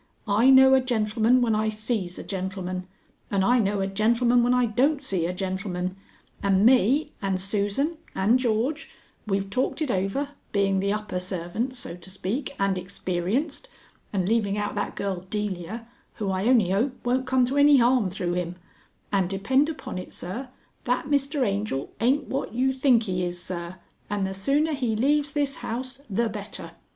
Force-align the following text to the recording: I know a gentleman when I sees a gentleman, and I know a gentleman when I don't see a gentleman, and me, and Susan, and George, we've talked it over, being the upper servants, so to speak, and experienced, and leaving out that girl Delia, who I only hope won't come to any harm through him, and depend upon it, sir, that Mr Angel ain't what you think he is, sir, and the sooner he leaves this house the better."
I 0.27 0.49
know 0.49 0.73
a 0.73 0.81
gentleman 0.81 1.43
when 1.43 1.53
I 1.53 1.69
sees 1.69 2.17
a 2.17 2.23
gentleman, 2.23 2.87
and 3.29 3.45
I 3.45 3.59
know 3.59 3.81
a 3.81 3.85
gentleman 3.87 4.41
when 4.41 4.51
I 4.51 4.65
don't 4.65 5.03
see 5.03 5.27
a 5.27 5.31
gentleman, 5.31 5.95
and 6.41 6.65
me, 6.65 7.11
and 7.21 7.39
Susan, 7.39 7.97
and 8.15 8.39
George, 8.39 8.89
we've 9.27 9.51
talked 9.51 9.79
it 9.79 9.91
over, 9.91 10.29
being 10.53 10.79
the 10.79 10.91
upper 10.91 11.19
servants, 11.19 11.77
so 11.77 11.95
to 11.95 12.09
speak, 12.09 12.55
and 12.59 12.79
experienced, 12.79 13.67
and 14.11 14.27
leaving 14.27 14.57
out 14.57 14.73
that 14.73 14.95
girl 14.95 15.23
Delia, 15.29 15.85
who 16.15 16.31
I 16.31 16.47
only 16.47 16.71
hope 16.71 16.93
won't 17.05 17.27
come 17.27 17.45
to 17.45 17.57
any 17.57 17.77
harm 17.77 18.09
through 18.09 18.33
him, 18.33 18.55
and 19.11 19.29
depend 19.29 19.69
upon 19.69 19.99
it, 19.99 20.11
sir, 20.11 20.49
that 20.85 21.09
Mr 21.09 21.45
Angel 21.47 21.91
ain't 21.99 22.27
what 22.27 22.55
you 22.55 22.73
think 22.73 23.03
he 23.03 23.23
is, 23.23 23.39
sir, 23.39 23.75
and 24.09 24.25
the 24.25 24.33
sooner 24.33 24.73
he 24.73 24.95
leaves 24.95 25.33
this 25.33 25.57
house 25.57 26.01
the 26.09 26.27
better." 26.27 26.71